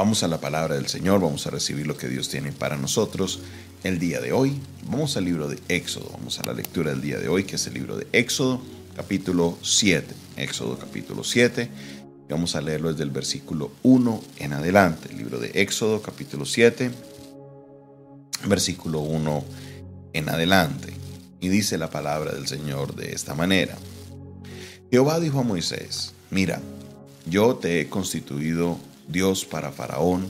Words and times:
Vamos 0.00 0.22
a 0.22 0.28
la 0.28 0.40
palabra 0.40 0.76
del 0.76 0.86
Señor, 0.86 1.20
vamos 1.20 1.46
a 1.46 1.50
recibir 1.50 1.86
lo 1.86 1.94
que 1.94 2.08
Dios 2.08 2.30
tiene 2.30 2.52
para 2.52 2.78
nosotros 2.78 3.40
el 3.84 3.98
día 3.98 4.18
de 4.18 4.32
hoy. 4.32 4.58
Vamos 4.86 5.18
al 5.18 5.26
libro 5.26 5.46
de 5.46 5.58
Éxodo, 5.68 6.08
vamos 6.14 6.38
a 6.38 6.42
la 6.46 6.54
lectura 6.54 6.92
del 6.92 7.02
día 7.02 7.18
de 7.18 7.28
hoy, 7.28 7.44
que 7.44 7.56
es 7.56 7.66
el 7.66 7.74
libro 7.74 7.98
de 7.98 8.06
Éxodo, 8.12 8.62
capítulo 8.96 9.58
7. 9.60 10.14
Éxodo 10.38 10.78
capítulo 10.78 11.22
7. 11.22 11.68
Vamos 12.30 12.56
a 12.56 12.62
leerlo 12.62 12.90
desde 12.90 13.02
el 13.02 13.10
versículo 13.10 13.72
1 13.82 14.22
en 14.38 14.54
adelante. 14.54 15.10
El 15.10 15.18
libro 15.18 15.38
de 15.38 15.50
Éxodo 15.52 16.00
capítulo 16.00 16.46
7, 16.46 16.90
versículo 18.46 19.00
1 19.00 19.44
en 20.14 20.28
adelante. 20.30 20.94
Y 21.40 21.50
dice 21.50 21.76
la 21.76 21.90
palabra 21.90 22.32
del 22.32 22.48
Señor 22.48 22.96
de 22.96 23.12
esta 23.12 23.34
manera. 23.34 23.76
Jehová 24.90 25.20
dijo 25.20 25.40
a 25.40 25.42
Moisés, 25.42 26.14
mira, 26.30 26.62
yo 27.26 27.56
te 27.56 27.82
he 27.82 27.90
constituido 27.90 28.78
Dios 29.10 29.44
para 29.44 29.72
Faraón, 29.72 30.28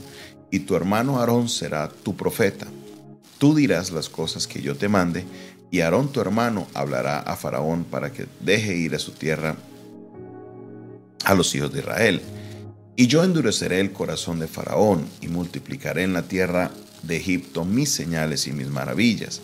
y 0.49 0.59
tu 0.59 0.75
hermano 0.75 1.19
Aarón 1.19 1.49
será 1.49 1.89
tu 1.89 2.15
profeta. 2.15 2.67
Tú 3.37 3.55
dirás 3.55 3.91
las 3.91 4.09
cosas 4.09 4.47
que 4.47 4.61
yo 4.61 4.75
te 4.75 4.89
mande, 4.89 5.25
y 5.71 5.79
Aarón 5.79 6.11
tu 6.11 6.19
hermano 6.19 6.67
hablará 6.73 7.19
a 7.19 7.35
Faraón 7.35 7.85
para 7.85 8.11
que 8.11 8.27
deje 8.41 8.75
ir 8.75 8.93
a 8.93 8.99
su 8.99 9.11
tierra 9.11 9.55
a 11.23 11.33
los 11.33 11.55
hijos 11.55 11.71
de 11.71 11.79
Israel. 11.79 12.21
Y 12.95 13.07
yo 13.07 13.23
endureceré 13.23 13.79
el 13.79 13.93
corazón 13.93 14.39
de 14.39 14.47
Faraón, 14.47 15.07
y 15.21 15.27
multiplicaré 15.27 16.03
en 16.03 16.13
la 16.13 16.23
tierra 16.23 16.71
de 17.03 17.17
Egipto 17.17 17.65
mis 17.65 17.89
señales 17.89 18.47
y 18.47 18.51
mis 18.51 18.67
maravillas. 18.67 19.41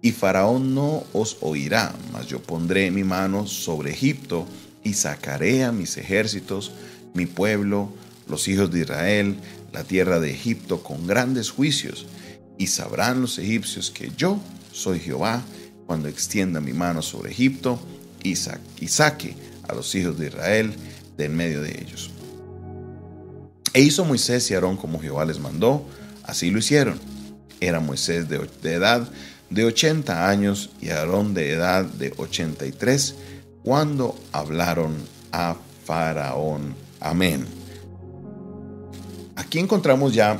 Y 0.00 0.12
Faraón 0.12 0.74
no 0.74 1.04
os 1.12 1.38
oirá, 1.40 1.94
mas 2.12 2.26
yo 2.26 2.40
pondré 2.40 2.90
mi 2.90 3.04
mano 3.04 3.46
sobre 3.46 3.90
Egipto, 3.90 4.46
y 4.84 4.94
sacaré 4.94 5.64
a 5.64 5.72
mis 5.72 5.96
ejércitos, 5.96 6.72
mi 7.14 7.26
pueblo, 7.26 7.88
los 8.28 8.48
hijos 8.48 8.70
de 8.70 8.80
Israel, 8.80 9.36
la 9.72 9.84
tierra 9.84 10.20
de 10.20 10.30
Egipto 10.30 10.82
con 10.82 11.06
grandes 11.06 11.50
juicios, 11.50 12.06
y 12.58 12.68
sabrán 12.68 13.20
los 13.20 13.38
egipcios 13.38 13.90
que 13.90 14.12
yo 14.16 14.38
soy 14.72 15.00
Jehová 15.00 15.42
cuando 15.86 16.08
extienda 16.08 16.60
mi 16.60 16.72
mano 16.72 17.02
sobre 17.02 17.30
Egipto 17.30 17.78
y, 18.22 18.36
saque 18.36 19.36
a 19.68 19.74
los 19.74 19.94
hijos 19.94 20.18
de 20.18 20.28
Israel 20.28 20.74
de 21.16 21.24
en 21.26 21.36
medio 21.36 21.62
de 21.62 21.70
ellos. 21.70 22.10
E 23.72 23.82
hizo 23.82 24.04
Moisés 24.04 24.50
y 24.50 24.54
Aarón 24.54 24.76
como 24.76 25.00
Jehová 25.00 25.24
les 25.24 25.38
mandó, 25.38 25.86
así 26.22 26.50
lo 26.50 26.58
hicieron. 26.58 26.98
Era 27.60 27.80
Moisés 27.80 28.28
de, 28.28 28.48
de 28.62 28.72
edad 28.72 29.08
de 29.50 29.64
80 29.64 30.28
años 30.28 30.70
y 30.80 30.90
Aarón 30.90 31.34
de 31.34 31.52
edad 31.52 31.84
de 31.84 32.14
83 32.16 33.14
cuando 33.62 34.18
hablaron 34.32 34.94
a 35.32 35.56
Faraón. 35.84 36.74
Amén. 37.00 37.46
Aquí 39.54 39.60
encontramos 39.60 40.12
ya 40.12 40.36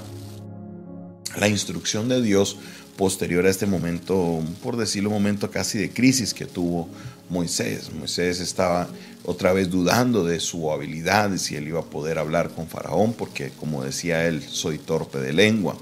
la 1.37 1.47
instrucción 1.47 2.09
de 2.09 2.21
Dios 2.21 2.57
posterior 2.97 3.47
a 3.47 3.51
este 3.51 3.65
momento, 3.65 4.43
por 4.61 4.77
decirlo, 4.77 5.09
momento 5.09 5.53
casi 5.53 5.79
de 5.79 5.91
crisis 5.91 6.35
que 6.35 6.47
tuvo 6.47 6.89
Moisés. 7.31 7.93
Moisés 7.93 8.41
estaba 8.41 8.89
otra 9.25 9.53
vez 9.53 9.71
dudando 9.71 10.25
de 10.25 10.41
su 10.41 10.69
habilidad, 10.73 11.31
de 11.31 11.39
si 11.39 11.55
él 11.55 11.69
iba 11.69 11.79
a 11.79 11.85
poder 11.85 12.19
hablar 12.19 12.51
con 12.51 12.67
Faraón, 12.67 13.13
porque 13.13 13.51
como 13.51 13.85
decía 13.85 14.27
él, 14.27 14.43
soy 14.43 14.79
torpe 14.79 15.21
de 15.21 15.33
lengua. 15.33 15.77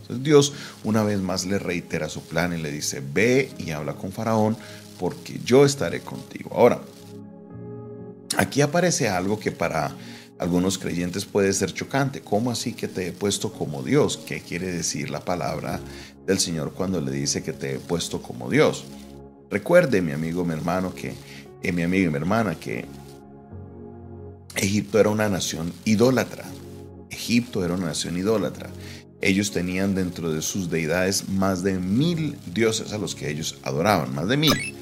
Entonces 0.00 0.24
Dios 0.24 0.54
una 0.82 1.02
vez 1.02 1.20
más 1.20 1.44
le 1.44 1.58
reitera 1.58 2.08
su 2.08 2.22
plan 2.22 2.58
y 2.58 2.62
le 2.62 2.72
dice, 2.72 3.02
ve 3.12 3.52
y 3.58 3.72
habla 3.72 3.92
con 3.92 4.10
Faraón, 4.10 4.56
porque 4.98 5.38
yo 5.44 5.66
estaré 5.66 6.00
contigo. 6.00 6.52
Ahora, 6.54 6.80
aquí 8.38 8.62
aparece 8.62 9.10
algo 9.10 9.38
que 9.38 9.52
para 9.52 9.94
algunos 10.40 10.78
creyentes 10.78 11.26
puede 11.26 11.52
ser 11.52 11.74
chocante. 11.74 12.22
¿Cómo 12.22 12.50
así 12.50 12.72
que 12.72 12.88
te 12.88 13.08
he 13.08 13.12
puesto 13.12 13.52
como 13.52 13.82
Dios? 13.82 14.16
¿Qué 14.16 14.40
quiere 14.40 14.72
decir 14.72 15.10
la 15.10 15.22
palabra 15.22 15.80
del 16.26 16.38
Señor 16.38 16.72
cuando 16.72 16.98
le 16.98 17.10
dice 17.10 17.42
que 17.42 17.52
te 17.52 17.74
he 17.74 17.78
puesto 17.78 18.22
como 18.22 18.48
Dios? 18.48 18.86
Recuerde, 19.50 20.00
mi 20.00 20.12
amigo, 20.12 20.42
mi 20.42 20.54
hermano, 20.54 20.94
que, 20.94 21.12
eh, 21.62 21.72
mi 21.72 21.82
amigo 21.82 22.06
y 22.06 22.10
mi 22.10 22.16
hermana, 22.16 22.54
que 22.54 22.86
Egipto 24.56 24.98
era 24.98 25.10
una 25.10 25.28
nación 25.28 25.74
idólatra. 25.84 26.46
Egipto 27.10 27.62
era 27.62 27.74
una 27.74 27.88
nación 27.88 28.16
idólatra. 28.16 28.70
Ellos 29.20 29.50
tenían 29.50 29.94
dentro 29.94 30.32
de 30.32 30.40
sus 30.40 30.70
deidades 30.70 31.28
más 31.28 31.62
de 31.62 31.78
mil 31.78 32.38
dioses 32.54 32.94
a 32.94 32.98
los 32.98 33.14
que 33.14 33.28
ellos 33.28 33.58
adoraban, 33.62 34.14
más 34.14 34.26
de 34.26 34.38
mil. 34.38 34.74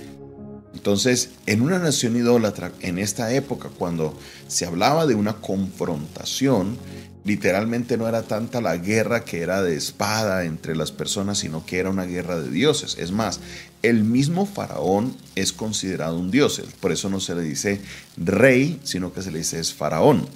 Entonces, 0.78 1.30
en 1.46 1.60
una 1.62 1.80
nación 1.80 2.14
idólatra, 2.14 2.70
en 2.80 3.00
esta 3.00 3.32
época, 3.32 3.68
cuando 3.68 4.16
se 4.46 4.64
hablaba 4.64 5.06
de 5.06 5.16
una 5.16 5.34
confrontación, 5.34 6.78
literalmente 7.24 7.96
no 7.96 8.06
era 8.06 8.22
tanta 8.22 8.60
la 8.60 8.76
guerra 8.76 9.24
que 9.24 9.40
era 9.40 9.60
de 9.60 9.74
espada 9.74 10.44
entre 10.44 10.76
las 10.76 10.92
personas, 10.92 11.38
sino 11.38 11.66
que 11.66 11.80
era 11.80 11.90
una 11.90 12.04
guerra 12.04 12.38
de 12.38 12.48
dioses. 12.48 12.96
Es 12.96 13.10
más, 13.10 13.40
el 13.82 14.04
mismo 14.04 14.46
faraón 14.46 15.16
es 15.34 15.52
considerado 15.52 16.16
un 16.16 16.30
dios, 16.30 16.62
por 16.78 16.92
eso 16.92 17.10
no 17.10 17.18
se 17.18 17.34
le 17.34 17.42
dice 17.42 17.80
rey, 18.16 18.78
sino 18.84 19.12
que 19.12 19.22
se 19.22 19.32
le 19.32 19.38
dice 19.38 19.58
es 19.58 19.74
faraón. 19.74 20.28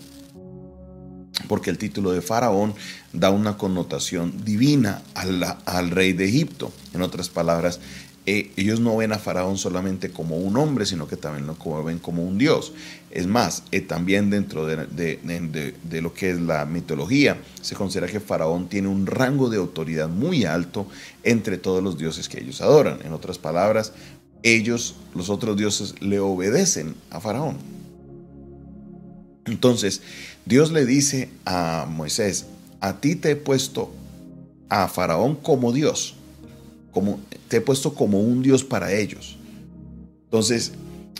Porque 1.46 1.70
el 1.70 1.78
título 1.78 2.10
de 2.10 2.20
faraón 2.20 2.74
da 3.12 3.30
una 3.30 3.56
connotación 3.56 4.44
divina 4.44 5.02
al, 5.14 5.56
al 5.64 5.90
rey 5.90 6.12
de 6.12 6.24
Egipto. 6.24 6.72
En 6.94 7.02
otras 7.02 7.28
palabras, 7.28 7.80
eh, 8.24 8.52
ellos 8.56 8.78
no 8.78 8.96
ven 8.96 9.12
a 9.12 9.18
Faraón 9.18 9.58
solamente 9.58 10.10
como 10.10 10.36
un 10.36 10.56
hombre, 10.56 10.86
sino 10.86 11.08
que 11.08 11.16
también 11.16 11.46
lo 11.46 11.82
ven 11.82 11.98
como 11.98 12.22
un 12.22 12.38
dios. 12.38 12.72
Es 13.10 13.26
más, 13.26 13.64
eh, 13.72 13.80
también 13.80 14.30
dentro 14.30 14.64
de, 14.64 16.00
lo 16.00 16.14
que 16.14 16.30
es 16.30 16.40
la 16.40 16.64
mitología, 16.64 17.36
se 17.60 17.74
considera 17.74 18.06
que 18.06 18.20
Faraón 18.20 18.68
tiene 18.68 18.86
un 18.86 19.06
rango 19.06 19.50
de 19.50 19.56
autoridad 19.56 20.08
muy 20.08 20.44
alto 20.44 20.86
entre 21.24 21.58
todos 21.58 21.82
los 21.82 21.98
dioses 21.98 22.28
que 22.28 22.40
ellos 22.40 22.60
adoran. 22.60 23.00
En 23.04 23.12
otras 23.12 23.38
palabras, 23.38 23.92
ellos, 24.44 24.94
los 25.14 25.28
otros 25.28 25.56
dioses, 25.56 26.00
le 26.00 26.20
obedecen 26.20 26.94
a 27.10 27.20
Faraón. 27.20 27.56
Entonces, 29.46 30.00
Dios 30.46 30.70
le 30.70 30.86
dice 30.86 31.28
a 31.44 31.86
Moisés, 31.90 32.46
a 32.80 33.00
ti 33.00 33.16
te 33.16 33.32
he 33.32 33.36
puesto 33.36 33.92
a 34.68 34.86
Faraón 34.86 35.34
como 35.34 35.72
Dios 35.72 36.14
como, 36.92 37.18
te 37.52 37.58
he 37.58 37.60
puesto 37.60 37.92
como 37.92 38.18
un 38.18 38.42
Dios 38.42 38.64
para 38.64 38.94
ellos. 38.94 39.36
Entonces, 40.24 40.72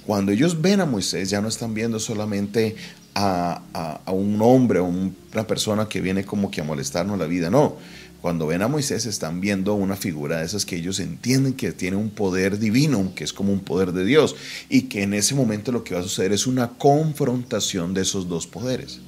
cuando 0.06 0.32
ellos 0.32 0.62
ven 0.62 0.81
a 0.81 0.87
Moisés, 0.87 1.28
ya 1.28 1.43
no 1.43 1.48
están 1.48 1.75
viendo 1.75 2.00
solamente 2.00 2.75
a, 3.15 4.00
un 4.06 4.41
hombre 4.41 4.78
o 4.78 4.87
una 4.87 5.47
persona 5.47 5.91
que 5.91 6.00
viene 6.00 6.25
como 6.25 6.50
que 6.50 6.62
a 6.62 6.65
molestarnos 6.65 7.19
la 7.19 7.26
vida, 7.26 7.50
no. 7.50 7.76
Cuando 8.22 8.47
ven 8.47 8.62
a 8.62 8.69
Moisés 8.69 9.04
están 9.04 9.43
viendo 9.43 9.75
una 9.75 9.94
figura 9.94 10.38
de 10.38 10.47
esas 10.47 10.65
que 10.65 10.76
ellos 10.76 11.00
entienden 11.00 11.53
que 11.53 11.70
tiene 11.72 11.98
un 11.98 12.09
poder 12.09 12.59
divino, 12.59 13.12
que 13.14 13.25
es 13.25 13.34
como 13.34 13.53
un 13.53 13.60
poder 13.60 13.93
de 13.93 14.06
Dios, 14.06 14.34
y 14.70 14.84
que 14.84 15.03
en 15.03 15.12
ese 15.12 15.34
momento 15.34 15.70
lo 15.70 15.84
que 15.84 15.93
va 15.93 16.00
a 16.00 16.04
suceder 16.04 16.32
es 16.32 16.47
una 16.47 16.70
confrontación 16.78 17.93
de 17.93 18.00
esos 18.00 18.26
dos 18.26 18.47
poderes. 18.47 19.00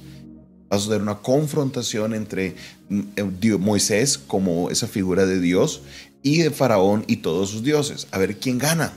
Va 0.71 0.77
a 0.77 0.79
suceder 0.79 1.01
una 1.01 1.17
confrontación 1.23 2.13
entre 2.13 2.53
mm, 2.89 3.01
eh, 3.15 3.57
Moisés 3.57 4.19
como 4.19 4.69
esa 4.69 4.85
figura 4.85 5.25
de 5.25 5.39
Dios 5.39 5.81
y 6.25 6.39
de 6.39 6.49
Faraón 6.49 7.05
y 7.05 7.17
todos 7.17 7.51
sus 7.51 7.61
dioses. 7.61 8.07
A 8.09 8.17
ver 8.17 8.39
quién 8.39 8.57
gana. 8.57 8.91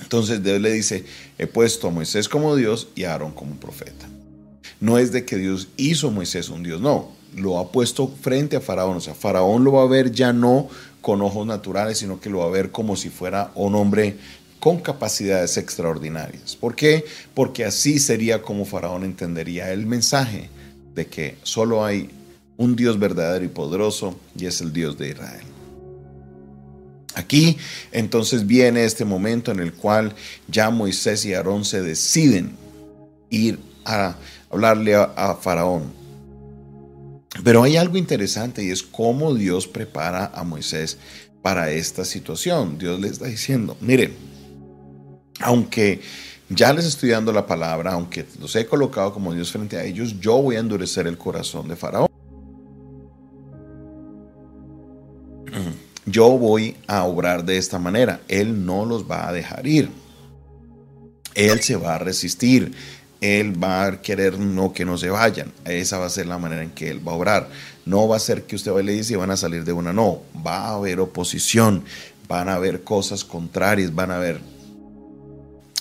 Entonces 0.00 0.40
Dios 0.40 0.60
le 0.60 0.72
dice, 0.72 1.04
he 1.38 1.48
puesto 1.48 1.88
a 1.88 1.90
Moisés 1.90 2.28
como 2.28 2.54
Dios 2.54 2.86
y 2.94 3.02
a 3.02 3.10
Aarón 3.12 3.32
como 3.32 3.56
profeta. 3.56 4.06
No 4.78 4.96
es 4.96 5.10
de 5.10 5.24
que 5.24 5.36
Dios 5.36 5.66
hizo 5.76 6.06
a 6.06 6.10
Moisés 6.12 6.50
un 6.50 6.62
Dios, 6.62 6.80
no. 6.80 7.10
Lo 7.34 7.58
ha 7.58 7.72
puesto 7.72 8.06
frente 8.06 8.54
a 8.54 8.60
Faraón. 8.60 8.98
O 8.98 9.00
sea, 9.00 9.16
Faraón 9.16 9.64
lo 9.64 9.72
va 9.72 9.82
a 9.82 9.88
ver 9.88 10.12
ya 10.12 10.32
no 10.32 10.68
con 11.00 11.20
ojos 11.20 11.44
naturales, 11.44 11.98
sino 11.98 12.20
que 12.20 12.30
lo 12.30 12.38
va 12.38 12.44
a 12.44 12.50
ver 12.50 12.70
como 12.70 12.94
si 12.94 13.10
fuera 13.10 13.50
un 13.56 13.74
hombre 13.74 14.18
con 14.60 14.78
capacidades 14.78 15.56
extraordinarias. 15.56 16.54
¿Por 16.54 16.76
qué? 16.76 17.04
Porque 17.34 17.64
así 17.64 17.98
sería 17.98 18.40
como 18.40 18.66
Faraón 18.66 19.02
entendería 19.02 19.72
el 19.72 19.84
mensaje 19.84 20.48
de 20.94 21.08
que 21.08 21.38
solo 21.42 21.84
hay 21.84 22.08
un 22.56 22.76
Dios 22.76 23.00
verdadero 23.00 23.44
y 23.44 23.48
poderoso 23.48 24.16
y 24.38 24.46
es 24.46 24.60
el 24.60 24.72
Dios 24.72 24.96
de 24.96 25.08
Israel. 25.08 25.55
Aquí 27.16 27.56
entonces 27.92 28.46
viene 28.46 28.84
este 28.84 29.06
momento 29.06 29.50
en 29.50 29.60
el 29.60 29.72
cual 29.72 30.14
ya 30.48 30.68
Moisés 30.68 31.24
y 31.24 31.32
Aarón 31.32 31.64
se 31.64 31.80
deciden 31.80 32.54
ir 33.30 33.58
a 33.86 34.16
hablarle 34.50 34.94
a, 34.94 35.34
Faraón. 35.40 35.94
Pero 37.42 37.62
hay 37.62 37.78
algo 37.78 37.96
interesante 37.96 38.62
y 38.62 38.70
es 38.70 38.82
cómo 38.82 39.34
Dios 39.34 39.66
prepara 39.66 40.30
a 40.34 40.44
Moisés 40.44 40.98
para 41.40 41.70
esta 41.70 42.04
situación. 42.04 42.76
Dios 42.76 43.00
le 43.00 43.08
está 43.08 43.24
diciendo, 43.24 43.78
miren, 43.80 44.14
aunque 45.40 46.02
ya 46.50 46.70
les 46.74 46.84
estoy 46.84 47.10
dando 47.10 47.32
la 47.32 47.46
palabra, 47.46 47.92
aunque 47.92 48.26
los 48.38 48.54
he 48.56 48.66
colocado 48.66 49.14
como 49.14 49.32
Dios 49.32 49.50
frente 49.50 49.78
a 49.78 49.84
ellos, 49.84 50.20
yo 50.20 50.36
voy 50.42 50.56
a 50.56 50.60
endurecer 50.60 51.06
el 51.06 51.16
corazón 51.16 51.66
de 51.66 51.76
Faraón. 51.76 52.05
Yo 56.06 56.30
voy 56.38 56.76
a 56.86 57.04
obrar 57.04 57.44
de 57.44 57.58
esta 57.58 57.78
manera. 57.78 58.20
Él 58.28 58.64
no 58.64 58.84
los 58.84 59.10
va 59.10 59.28
a 59.28 59.32
dejar 59.32 59.66
ir. 59.66 59.90
Él 61.34 61.60
se 61.60 61.76
va 61.76 61.96
a 61.96 61.98
resistir. 61.98 62.72
Él 63.20 63.62
va 63.62 63.86
a 63.86 64.00
querer 64.00 64.38
no 64.38 64.72
que 64.72 64.84
no 64.84 64.96
se 64.96 65.10
vayan. 65.10 65.52
Esa 65.64 65.98
va 65.98 66.06
a 66.06 66.10
ser 66.10 66.26
la 66.26 66.38
manera 66.38 66.62
en 66.62 66.70
que 66.70 66.90
Él 66.90 67.06
va 67.06 67.12
a 67.12 67.16
obrar. 67.16 67.48
No 67.84 68.06
va 68.08 68.16
a 68.16 68.20
ser 68.20 68.44
que 68.44 68.56
usted 68.56 68.72
va 68.72 68.82
le 68.82 68.92
dice 68.92 69.14
y 69.14 69.16
van 69.16 69.30
a 69.30 69.36
salir 69.36 69.64
de 69.64 69.72
una. 69.72 69.92
No, 69.92 70.22
va 70.46 70.68
a 70.68 70.74
haber 70.74 71.00
oposición, 71.00 71.84
van 72.28 72.48
a 72.48 72.54
haber 72.54 72.82
cosas 72.82 73.24
contrarias, 73.24 73.94
van 73.94 74.10
a 74.10 74.16
haber 74.16 74.40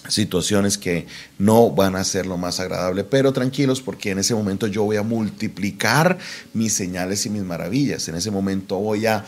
situaciones 0.07 0.77
que 0.77 1.07
no 1.37 1.71
van 1.71 1.95
a 1.95 2.03
ser 2.03 2.25
lo 2.25 2.37
más 2.37 2.59
agradable, 2.59 3.03
pero 3.03 3.33
tranquilos 3.33 3.81
porque 3.81 4.11
en 4.11 4.19
ese 4.19 4.35
momento 4.35 4.67
yo 4.67 4.83
voy 4.83 4.97
a 4.97 5.03
multiplicar 5.03 6.17
mis 6.53 6.73
señales 6.73 7.25
y 7.25 7.29
mis 7.29 7.43
maravillas, 7.43 8.07
en 8.07 8.15
ese 8.15 8.31
momento 8.31 8.77
voy 8.77 9.05
a, 9.05 9.25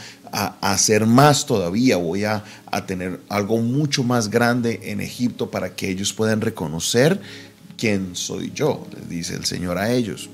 hacer 0.61 1.05
más 1.05 1.45
todavía, 1.45 1.95
voy 1.95 2.25
a, 2.25 2.43
a, 2.65 2.85
tener 2.85 3.21
algo 3.29 3.59
mucho 3.59 4.03
más 4.03 4.29
grande 4.29 4.81
en 4.83 4.99
Egipto 4.99 5.49
para 5.49 5.73
que 5.73 5.89
ellos 5.89 6.11
puedan 6.11 6.41
reconocer 6.41 7.21
quién 7.77 8.13
soy 8.13 8.51
yo, 8.53 8.85
les 8.93 9.07
dice 9.07 9.35
el 9.35 9.45
Señor 9.45 9.77
a 9.77 9.91
ellos. 9.91 10.29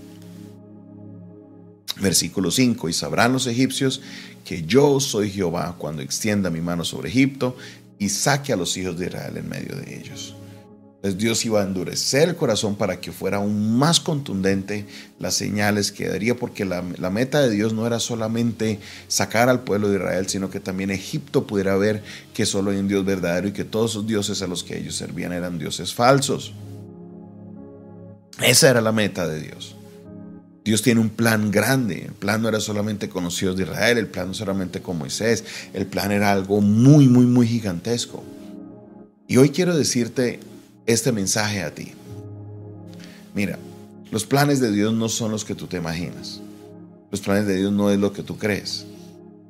Versículo 2.01 2.49
5, 2.49 2.89
y 2.89 2.93
sabrán 2.93 3.33
los 3.33 3.45
egipcios 3.45 4.01
que 4.43 4.63
yo 4.63 4.99
soy 4.99 5.29
Jehová 5.29 5.75
cuando 5.77 6.01
extienda 6.01 6.49
mi 6.49 6.59
mano 6.59 6.83
sobre 6.83 7.09
Egipto 7.09 7.55
y 7.99 8.09
saque 8.09 8.53
a 8.53 8.55
los 8.55 8.75
hijos 8.77 8.97
de 8.97 9.07
Israel 9.07 9.37
en 9.37 9.49
medio 9.49 9.75
de 9.75 9.97
ellos. 9.97 10.35
Entonces 11.03 11.21
Dios 11.21 11.45
iba 11.45 11.59
a 11.59 11.65
endurecer 11.65 12.29
el 12.29 12.37
corazón 12.37 12.77
para 12.77 13.01
que 13.01 13.11
fuera 13.11 13.35
aún 13.35 13.77
más 13.77 13.99
contundente 13.99 14.85
las 15.19 15.33
señales 15.33 15.91
que 15.91 16.07
daría, 16.07 16.33
porque 16.33 16.63
la, 16.63 16.81
meta 16.81 17.41
de 17.41 17.49
Dios 17.49 17.73
no 17.73 17.85
era 17.85 17.99
solamente 17.99 18.79
sacar 19.09 19.49
al 19.49 19.65
pueblo 19.65 19.89
de 19.89 19.97
Israel, 19.97 20.29
sino 20.29 20.49
que 20.49 20.61
también 20.61 20.91
Egipto 20.91 21.45
pudiera 21.45 21.75
ver 21.75 22.01
que 22.33 22.45
solo 22.45 22.71
hay 22.71 22.77
un 22.77 22.87
Dios 22.87 23.03
verdadero 23.03 23.49
y 23.49 23.51
que 23.51 23.65
todos 23.65 23.95
los 23.95 24.07
dioses 24.07 24.41
a 24.41 24.47
los 24.47 24.63
que 24.63 24.77
ellos 24.77 24.95
servían 24.95 25.33
eran 25.33 25.59
dioses 25.59 25.93
falsos. 25.93 26.53
Esa 28.41 28.69
era 28.69 28.79
la 28.79 28.93
meta 28.93 29.27
de 29.27 29.41
Dios. 29.41 29.75
Dios 30.63 30.81
tiene 30.81 31.01
un 31.01 31.09
plan 31.09 31.51
grande. 31.51 32.05
El 32.05 32.13
plan 32.13 32.41
no 32.41 32.47
era 32.49 32.59
solamente 32.59 33.09
con 33.09 33.25
los 33.25 33.41
hijos 33.41 33.57
de 33.57 33.63
Israel, 33.63 33.97
el 33.97 34.07
plan 34.07 34.27
no 34.27 34.33
solamente 34.33 34.81
con 34.81 34.97
Moisés, 34.97 35.43
el 35.73 35.85
plan 35.85 36.11
era 36.11 36.31
algo 36.31 36.61
muy, 36.61 37.07
muy, 37.07 37.25
muy 37.25 37.47
gigantesco. 37.47 38.23
Y 39.27 39.37
hoy 39.37 39.49
quiero 39.49 39.75
decirte 39.75 40.39
este 40.85 41.11
mensaje 41.11 41.63
a 41.63 41.73
ti. 41.73 41.91
Mira, 43.35 43.57
los 44.11 44.25
planes 44.25 44.59
de 44.59 44.71
Dios 44.71 44.93
no 44.93 45.09
son 45.09 45.31
los 45.31 45.43
que 45.43 45.55
tú 45.55 45.67
te 45.67 45.77
imaginas. 45.77 46.41
Los 47.11 47.21
planes 47.21 47.45
de 47.47 47.55
Dios 47.55 47.71
no 47.71 47.89
es 47.89 47.99
lo 47.99 48.13
que 48.13 48.23
tú 48.23 48.37
crees. 48.37 48.85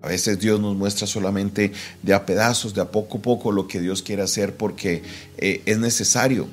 A 0.02 0.08
veces 0.08 0.40
Dios 0.40 0.60
nos 0.60 0.76
muestra 0.76 1.08
solamente 1.08 1.72
de 2.02 2.14
a 2.14 2.26
pedazos, 2.26 2.74
de 2.74 2.82
a 2.82 2.92
poco 2.92 3.20
a 3.20 3.22
poco 3.22 3.52
lo 3.52 3.68
que 3.68 3.80
Dios 3.80 4.02
quiere 4.02 4.22
hacer 4.22 4.56
porque 4.58 5.02
eh, 5.38 5.62
es 5.66 5.80
necesario 5.80 6.48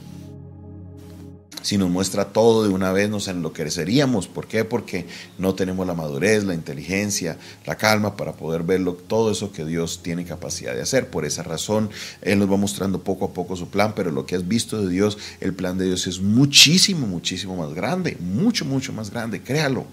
si 1.62 1.78
nos 1.78 1.90
muestra 1.90 2.32
todo 2.32 2.62
de 2.62 2.68
una 2.70 2.92
vez 2.92 3.10
nos 3.10 3.28
enloqueceríamos. 3.28 4.28
¿Por 4.28 4.46
qué? 4.46 4.64
Porque 4.64 5.06
no 5.38 5.54
tenemos 5.54 5.86
la 5.86 5.94
madurez, 5.94 6.44
la 6.44 6.54
inteligencia, 6.54 7.38
la 7.66 7.76
calma 7.76 8.16
para 8.16 8.32
poder 8.32 8.62
ver 8.62 8.80
todo 9.06 9.30
eso 9.30 9.52
que 9.52 9.64
Dios 9.64 10.00
tiene 10.02 10.24
capacidad 10.24 10.74
de 10.74 10.82
hacer. 10.82 11.08
Por 11.08 11.24
esa 11.24 11.42
razón, 11.42 11.90
Él 12.22 12.38
nos 12.38 12.50
va 12.50 12.56
mostrando 12.56 13.02
poco 13.02 13.26
a 13.26 13.32
poco 13.32 13.56
su 13.56 13.68
plan, 13.68 13.92
pero 13.94 14.10
lo 14.10 14.26
que 14.26 14.36
has 14.36 14.48
visto 14.48 14.80
de 14.80 14.90
Dios, 14.90 15.18
el 15.40 15.54
plan 15.54 15.78
de 15.78 15.86
Dios 15.86 16.06
es 16.06 16.20
muchísimo, 16.20 17.06
muchísimo 17.06 17.56
más 17.56 17.74
grande, 17.74 18.16
mucho, 18.20 18.64
mucho 18.64 18.92
más 18.92 19.10
grande. 19.10 19.42
Créalo, 19.42 19.86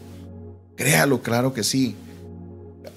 créalo, 0.76 1.22
claro 1.22 1.54
que 1.54 1.64
sí 1.64 1.96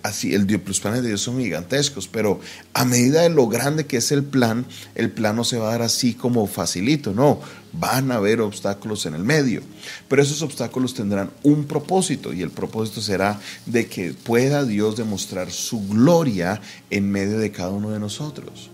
así, 0.02 0.34
el, 0.34 0.46
los 0.46 0.80
planes 0.80 1.02
de 1.02 1.08
Dios 1.08 1.20
son 1.20 1.38
gigantescos, 1.38 2.08
pero 2.08 2.40
a 2.74 2.84
medida 2.84 3.22
de 3.22 3.30
lo 3.30 3.48
grande 3.48 3.86
que 3.86 3.98
es 3.98 4.12
el 4.12 4.24
plan, 4.24 4.66
el 4.94 5.10
plan 5.10 5.36
no 5.36 5.44
se 5.44 5.58
va 5.58 5.68
a 5.68 5.72
dar 5.72 5.82
así 5.82 6.14
como 6.14 6.46
facilito, 6.46 7.12
no, 7.12 7.40
van 7.72 8.10
a 8.10 8.16
haber 8.16 8.40
obstáculos 8.40 9.06
en 9.06 9.14
el 9.14 9.22
medio, 9.22 9.62
pero 10.08 10.22
esos 10.22 10.42
obstáculos 10.42 10.94
tendrán 10.94 11.30
un 11.42 11.64
propósito 11.64 12.32
y 12.32 12.42
el 12.42 12.50
propósito 12.50 13.00
será 13.00 13.40
de 13.66 13.86
que 13.86 14.12
pueda 14.12 14.64
Dios 14.64 14.96
demostrar 14.96 15.50
su 15.50 15.86
gloria 15.86 16.60
en 16.90 17.10
medio 17.10 17.38
de 17.38 17.52
cada 17.52 17.70
uno 17.70 17.90
de 17.90 18.00
nosotros 18.00 18.70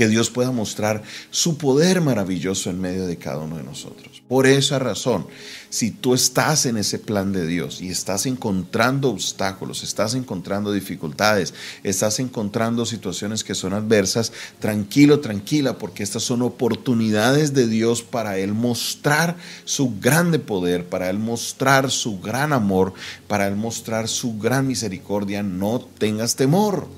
que 0.00 0.08
Dios 0.08 0.30
pueda 0.30 0.50
mostrar 0.50 1.02
su 1.30 1.58
poder 1.58 2.00
maravilloso 2.00 2.70
en 2.70 2.80
medio 2.80 3.06
de 3.06 3.18
cada 3.18 3.40
uno 3.40 3.58
de 3.58 3.64
nosotros. 3.64 4.22
Por 4.28 4.46
esa 4.46 4.78
razón, 4.78 5.26
si 5.68 5.90
tú 5.90 6.14
estás 6.14 6.64
en 6.64 6.78
ese 6.78 6.98
plan 6.98 7.34
de 7.34 7.46
Dios 7.46 7.82
y 7.82 7.90
estás 7.90 8.24
encontrando 8.24 9.10
obstáculos, 9.10 9.82
estás 9.82 10.14
encontrando 10.14 10.72
dificultades, 10.72 11.52
estás 11.84 12.18
encontrando 12.18 12.86
situaciones 12.86 13.44
que 13.44 13.54
son 13.54 13.74
adversas, 13.74 14.32
tranquilo, 14.58 15.20
tranquila, 15.20 15.76
porque 15.76 16.02
estas 16.02 16.22
son 16.22 16.40
oportunidades 16.40 17.52
de 17.52 17.68
Dios 17.68 18.00
para 18.00 18.38
Él 18.38 18.54
mostrar 18.54 19.36
su 19.66 20.00
grande 20.00 20.38
poder, 20.38 20.86
para 20.86 21.10
Él 21.10 21.18
mostrar 21.18 21.90
su 21.90 22.20
gran 22.20 22.54
amor, 22.54 22.94
para 23.28 23.46
Él 23.48 23.56
mostrar 23.56 24.08
su 24.08 24.38
gran 24.38 24.66
misericordia. 24.66 25.42
No 25.42 25.78
tengas 25.78 26.36
temor, 26.36 26.88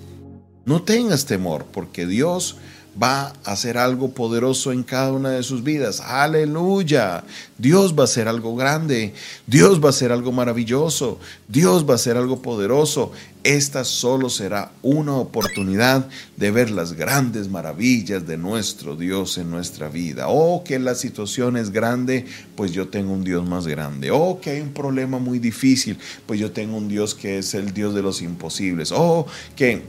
no 0.64 0.84
tengas 0.84 1.26
temor, 1.26 1.66
porque 1.72 2.06
Dios 2.06 2.58
va 3.00 3.32
a 3.44 3.52
hacer 3.52 3.78
algo 3.78 4.10
poderoso 4.10 4.72
en 4.72 4.82
cada 4.82 5.12
una 5.12 5.30
de 5.30 5.42
sus 5.42 5.62
vidas. 5.62 6.00
Aleluya. 6.00 7.24
Dios 7.58 7.94
va 7.96 8.02
a 8.02 8.04
hacer 8.04 8.28
algo 8.28 8.54
grande. 8.56 9.14
Dios 9.46 9.82
va 9.82 9.86
a 9.86 9.90
hacer 9.90 10.12
algo 10.12 10.32
maravilloso. 10.32 11.18
Dios 11.48 11.86
va 11.88 11.92
a 11.92 11.96
hacer 11.96 12.16
algo 12.16 12.42
poderoso. 12.42 13.12
Esta 13.44 13.84
solo 13.84 14.30
será 14.30 14.70
una 14.82 15.14
oportunidad 15.16 16.08
de 16.36 16.50
ver 16.52 16.70
las 16.70 16.92
grandes 16.92 17.48
maravillas 17.48 18.26
de 18.26 18.36
nuestro 18.36 18.94
Dios 18.94 19.36
en 19.38 19.50
nuestra 19.50 19.88
vida. 19.88 20.26
Oh, 20.28 20.62
que 20.62 20.78
la 20.78 20.94
situación 20.94 21.56
es 21.56 21.70
grande, 21.70 22.26
pues 22.54 22.72
yo 22.72 22.88
tengo 22.88 23.12
un 23.12 23.24
Dios 23.24 23.48
más 23.48 23.66
grande. 23.66 24.10
Oh, 24.12 24.38
que 24.40 24.50
hay 24.50 24.60
un 24.60 24.72
problema 24.72 25.18
muy 25.18 25.40
difícil, 25.40 25.98
pues 26.26 26.38
yo 26.38 26.52
tengo 26.52 26.76
un 26.76 26.88
Dios 26.88 27.14
que 27.14 27.38
es 27.38 27.54
el 27.54 27.72
Dios 27.74 27.94
de 27.94 28.02
los 28.02 28.22
imposibles. 28.22 28.92
Oh, 28.92 29.26
que 29.56 29.82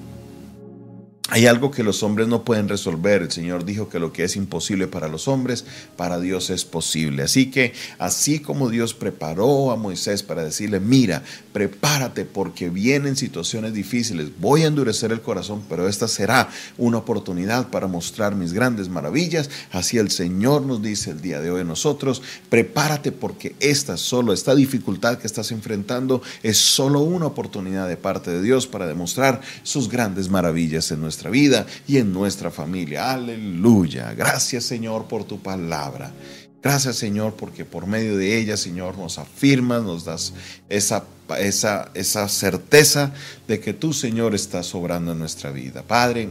hay 1.30 1.48
algo 1.48 1.72
que 1.72 1.84
los 1.84 2.04
hombres 2.04 2.28
no 2.28 2.44
pueden 2.44 2.68
resolver. 2.68 3.22
El 3.22 3.32
Señor 3.32 3.64
dijo 3.64 3.88
que 3.88 3.98
lo 3.98 4.12
que 4.12 4.26
es 4.26 4.36
imposible 4.36 4.88
para 4.88 5.08
los 5.08 5.30
hombres, 5.30 5.64
para 5.96 6.20
Dios 6.20 6.50
es 6.50 6.66
posible. 6.66 7.24
Así 7.24 7.50
que 7.50 7.74
así 7.98 8.40
como 8.40 8.70
Dios 8.70 8.94
preparó 8.94 9.72
a 9.72 9.78
Moisés 9.78 10.22
para 10.22 10.44
decirle, 10.44 10.82
mira, 10.82 11.24
prepárate 11.54 12.26
porque 12.26 12.70
vienen 12.70 13.16
situaciones 13.16 13.74
difíciles, 13.74 14.32
voy 14.38 14.64
a 14.64 14.68
endurecer 14.68 15.14
el 15.14 15.22
corazón, 15.22 15.64
pero 15.70 15.88
esta 15.88 16.10
será 16.10 16.50
una 16.78 16.98
oportunidad 16.98 17.70
para 17.70 17.88
mostrar 17.88 18.36
mis 18.36 18.52
grandes 18.52 18.90
maravillas. 18.90 19.50
Así 19.72 19.98
el 19.98 20.12
Señor 20.12 20.64
nos 20.64 20.82
dice 20.82 21.12
el 21.12 21.22
día 21.22 21.40
de 21.40 21.52
hoy 21.52 21.64
nosotros, 21.64 22.22
prepárate 22.50 23.14
porque 23.14 23.56
esta 23.62 23.96
solo, 23.96 24.34
esta 24.34 24.56
dificultad 24.56 25.20
que 25.20 25.28
estás 25.28 25.52
enfrentando 25.52 26.22
es 26.44 26.58
solo 26.58 27.00
una 27.00 27.28
oportunidad 27.28 27.88
de 27.88 27.96
parte 27.96 28.30
de 28.30 28.42
Dios 28.42 28.68
para 28.68 28.88
demostrar 28.88 29.40
sus 29.64 29.88
grandes 29.88 30.30
maravillas 30.30 30.92
en 30.92 31.00
nuestra 31.00 31.13
nuestra 31.14 31.30
vida 31.30 31.68
y 31.88 31.98
en 31.98 32.12
nuestra 32.12 32.50
familia. 32.50 33.12
Aleluya. 33.12 34.14
Gracias 34.14 34.64
Señor 34.64 35.08
por 35.08 35.26
tu 35.26 35.40
palabra. 35.40 36.12
Gracias 36.64 36.96
Señor 36.96 37.36
porque 37.36 37.66
por 37.66 37.86
medio 37.86 38.18
de 38.18 38.36
ella, 38.36 38.58
Señor, 38.58 38.98
nos 38.98 39.20
afirmas, 39.20 39.84
nos 39.84 40.06
das 40.06 40.34
esa, 40.70 41.04
esa, 41.38 41.92
esa 41.94 42.28
certeza 42.28 43.14
de 43.48 43.60
que 43.60 43.74
tú, 43.74 43.94
Señor, 43.94 44.34
estás 44.34 44.74
obrando 44.74 45.12
en 45.12 45.20
nuestra 45.20 45.52
vida. 45.52 45.84
Padre, 45.84 46.30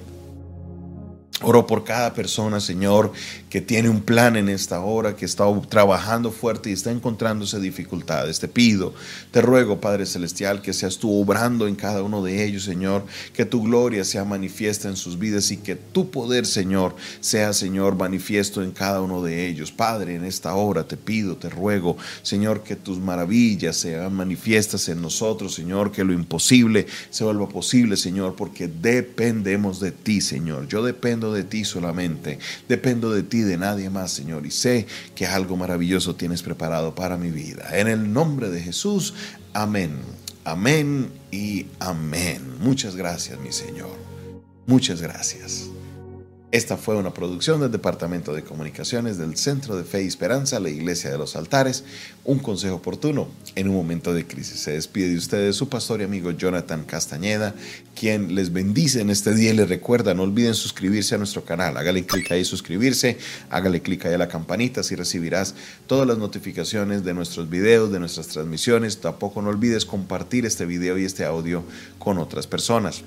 Oro 1.42 1.66
por 1.66 1.84
cada 1.84 2.14
persona, 2.14 2.60
Señor, 2.60 3.12
que 3.50 3.60
tiene 3.60 3.88
un 3.88 4.00
plan 4.00 4.36
en 4.36 4.48
esta 4.48 4.80
hora, 4.80 5.16
que 5.16 5.24
está 5.24 5.44
trabajando 5.68 6.30
fuerte 6.30 6.70
y 6.70 6.72
está 6.72 6.90
encontrándose 6.90 7.60
dificultades. 7.60 8.40
Te 8.40 8.48
pido, 8.48 8.94
te 9.30 9.42
ruego, 9.42 9.80
Padre 9.80 10.06
Celestial, 10.06 10.62
que 10.62 10.72
seas 10.72 10.98
tú 10.98 11.20
obrando 11.20 11.66
en 11.66 11.74
cada 11.74 12.02
uno 12.02 12.22
de 12.22 12.44
ellos, 12.44 12.64
Señor, 12.64 13.04
que 13.32 13.44
tu 13.44 13.62
gloria 13.62 14.04
sea 14.04 14.24
manifiesta 14.24 14.88
en 14.88 14.96
sus 14.96 15.18
vidas 15.18 15.50
y 15.50 15.58
que 15.58 15.76
tu 15.76 16.10
poder, 16.10 16.46
Señor, 16.46 16.94
sea, 17.20 17.52
Señor, 17.52 17.96
manifiesto 17.96 18.62
en 18.62 18.70
cada 18.72 19.00
uno 19.00 19.22
de 19.22 19.46
ellos. 19.46 19.72
Padre, 19.72 20.14
en 20.14 20.24
esta 20.24 20.54
hora 20.54 20.86
te 20.86 20.96
pido, 20.96 21.36
te 21.36 21.50
ruego, 21.50 21.96
Señor, 22.22 22.62
que 22.62 22.76
tus 22.76 22.98
maravillas 22.98 23.76
sean 23.76 24.14
manifiestas 24.14 24.88
en 24.88 25.02
nosotros, 25.02 25.54
Señor, 25.54 25.92
que 25.92 26.04
lo 26.04 26.12
imposible 26.12 26.86
se 27.10 27.24
vuelva 27.24 27.48
posible, 27.48 27.96
Señor, 27.96 28.34
porque 28.36 28.68
dependemos 28.68 29.80
de 29.80 29.92
ti, 29.92 30.20
Señor. 30.20 30.68
Yo 30.68 30.82
dependo 30.82 31.31
de 31.32 31.44
ti 31.44 31.64
solamente, 31.64 32.38
dependo 32.68 33.10
de 33.10 33.22
ti, 33.22 33.40
de 33.40 33.56
nadie 33.56 33.90
más, 33.90 34.12
Señor, 34.12 34.46
y 34.46 34.50
sé 34.50 34.86
que 35.14 35.26
algo 35.26 35.56
maravilloso 35.56 36.14
tienes 36.14 36.42
preparado 36.42 36.94
para 36.94 37.16
mi 37.16 37.30
vida. 37.30 37.78
En 37.78 37.88
el 37.88 38.12
nombre 38.12 38.50
de 38.50 38.60
Jesús, 38.60 39.14
amén, 39.52 39.96
amén 40.44 41.10
y 41.30 41.66
amén. 41.80 42.42
Muchas 42.60 42.96
gracias, 42.96 43.38
mi 43.40 43.52
Señor. 43.52 43.96
Muchas 44.66 45.02
gracias. 45.02 45.71
Esta 46.52 46.76
fue 46.76 46.96
una 46.96 47.14
producción 47.14 47.62
del 47.62 47.72
Departamento 47.72 48.34
de 48.34 48.44
Comunicaciones 48.44 49.16
del 49.16 49.38
Centro 49.38 49.74
de 49.74 49.84
Fe 49.84 50.02
y 50.02 50.06
Esperanza, 50.06 50.60
la 50.60 50.68
Iglesia 50.68 51.10
de 51.10 51.16
los 51.16 51.34
Altares, 51.34 51.82
un 52.24 52.40
consejo 52.40 52.74
oportuno 52.74 53.28
en 53.54 53.70
un 53.70 53.74
momento 53.74 54.12
de 54.12 54.26
crisis. 54.26 54.60
Se 54.60 54.72
despide 54.72 55.08
de 55.08 55.16
ustedes 55.16 55.56
su 55.56 55.70
pastor 55.70 56.02
y 56.02 56.04
amigo 56.04 56.30
Jonathan 56.30 56.84
Castañeda, 56.84 57.54
quien 57.98 58.34
les 58.34 58.52
bendice 58.52 59.00
en 59.00 59.08
este 59.08 59.34
día 59.34 59.54
y 59.54 59.56
les 59.56 59.70
recuerda, 59.70 60.12
no 60.12 60.24
olviden 60.24 60.52
suscribirse 60.52 61.14
a 61.14 61.18
nuestro 61.18 61.42
canal, 61.42 61.74
hágale 61.78 62.04
clic 62.04 62.30
ahí 62.32 62.44
suscribirse, 62.44 63.16
hágale 63.48 63.80
clic 63.80 64.04
ahí 64.04 64.12
a 64.12 64.18
la 64.18 64.28
campanita, 64.28 64.82
así 64.82 64.94
recibirás 64.94 65.54
todas 65.86 66.06
las 66.06 66.18
notificaciones 66.18 67.02
de 67.02 67.14
nuestros 67.14 67.48
videos, 67.48 67.90
de 67.90 67.98
nuestras 67.98 68.28
transmisiones. 68.28 69.00
Tampoco 69.00 69.40
no 69.40 69.48
olvides 69.48 69.86
compartir 69.86 70.44
este 70.44 70.66
video 70.66 70.98
y 70.98 71.06
este 71.06 71.24
audio 71.24 71.64
con 71.98 72.18
otras 72.18 72.46
personas. 72.46 73.04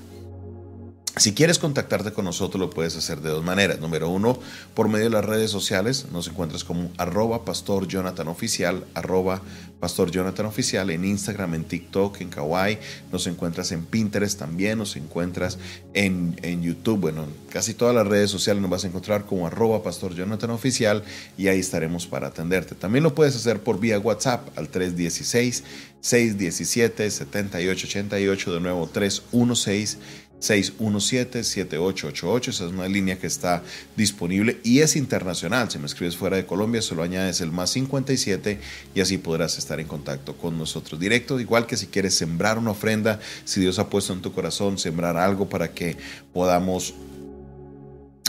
Si 1.18 1.32
quieres 1.32 1.58
contactarte 1.58 2.12
con 2.12 2.26
nosotros 2.26 2.60
lo 2.60 2.68
puedes 2.68 2.94
hacer 2.94 3.22
de 3.22 3.30
dos 3.30 3.42
maneras. 3.42 3.80
Número 3.80 4.10
uno, 4.10 4.38
por 4.74 4.90
medio 4.90 5.04
de 5.04 5.10
las 5.10 5.24
redes 5.24 5.50
sociales. 5.50 6.08
Nos 6.12 6.28
encuentras 6.28 6.62
como 6.62 6.90
arroba 6.98 7.42
pastor 7.42 7.88
Jonathan 7.88 8.28
Oficial, 8.28 8.84
arroba 8.92 9.40
pastor 9.80 10.10
Jonathan 10.10 10.44
Oficial 10.44 10.90
en 10.90 11.06
Instagram, 11.06 11.54
en 11.54 11.64
TikTok, 11.64 12.20
en 12.20 12.28
Kawaii. 12.28 12.78
Nos 13.12 13.26
encuentras 13.28 13.72
en 13.72 13.86
Pinterest 13.86 14.38
también, 14.38 14.76
nos 14.76 14.94
encuentras 14.96 15.58
en, 15.94 16.38
en 16.42 16.62
YouTube. 16.62 17.00
Bueno, 17.00 17.24
casi 17.48 17.72
todas 17.72 17.94
las 17.94 18.06
redes 18.06 18.30
sociales 18.30 18.60
nos 18.60 18.70
vas 18.70 18.84
a 18.84 18.88
encontrar 18.88 19.24
como 19.24 19.46
arroba 19.46 19.82
pastor 19.82 20.14
Jonathan 20.14 20.50
Oficial 20.50 21.02
y 21.38 21.48
ahí 21.48 21.60
estaremos 21.60 22.06
para 22.06 22.26
atenderte. 22.26 22.74
También 22.74 23.04
lo 23.04 23.14
puedes 23.14 23.34
hacer 23.34 23.60
por 23.60 23.80
vía 23.80 23.98
WhatsApp 23.98 24.50
al 24.58 24.68
316 24.68 25.64
617 26.02 27.10
7888 27.10 28.54
de 28.54 28.60
nuevo 28.60 28.86
316 28.86 29.98
617-7888. 30.40 32.48
Esa 32.48 32.66
es 32.66 32.72
una 32.72 32.88
línea 32.88 33.18
que 33.18 33.26
está 33.26 33.62
disponible 33.96 34.60
y 34.62 34.80
es 34.80 34.96
internacional. 34.96 35.70
Si 35.70 35.78
me 35.78 35.86
escribes 35.86 36.16
fuera 36.16 36.36
de 36.36 36.44
Colombia, 36.46 36.82
solo 36.82 37.02
añades 37.02 37.40
el 37.40 37.52
más 37.52 37.70
57 37.70 38.60
y 38.94 39.00
así 39.00 39.16
podrás 39.18 39.58
estar 39.58 39.80
en 39.80 39.86
contacto 39.86 40.36
con 40.36 40.58
nosotros 40.58 41.00
directo. 41.00 41.40
Igual 41.40 41.66
que 41.66 41.76
si 41.76 41.86
quieres 41.86 42.14
sembrar 42.14 42.58
una 42.58 42.72
ofrenda, 42.72 43.20
si 43.44 43.60
Dios 43.60 43.78
ha 43.78 43.88
puesto 43.88 44.12
en 44.12 44.22
tu 44.22 44.32
corazón 44.32 44.78
sembrar 44.78 45.16
algo 45.16 45.48
para 45.48 45.72
que 45.72 45.96
podamos 46.32 46.94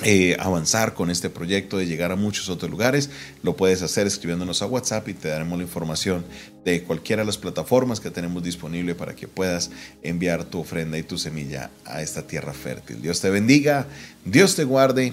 eh, 0.10 0.38
avanzar 0.40 0.94
con 0.94 1.10
este 1.12 1.30
proyecto 1.30 1.78
de 1.78 1.86
llegar 1.86 2.14
a 2.14 2.16
muchos 2.16 2.48
otros 2.48 2.72
lugares, 2.72 3.10
lo 3.44 3.58
puedes 3.58 3.82
hacer 3.82 4.08
escribiéndonos 4.08 4.62
a 4.62 4.66
WhatsApp 4.66 5.10
y 5.10 5.14
te 5.14 5.28
daremos 5.28 5.58
la 5.58 5.66
información 5.66 6.24
de 6.64 6.82
cualquiera 6.84 7.24
de 7.24 7.26
las 7.26 7.38
plataformas 7.38 8.00
que 8.00 8.10
tenemos 8.10 8.42
disponible 8.42 8.96
para 8.96 9.18
que 9.18 9.28
puedas 9.28 9.70
enviar 10.04 10.46
tu 10.46 10.62
ofrenda 10.62 10.98
y 10.98 11.04
tu 11.04 11.18
semilla 11.18 11.72
a 11.84 12.02
esta 12.02 12.26
tierra 12.26 12.54
fértil. 12.54 13.02
Dios 13.02 13.20
te 13.20 13.30
bendiga, 13.30 13.86
Dios 14.24 14.56
te 14.56 14.64
guarde 14.64 15.12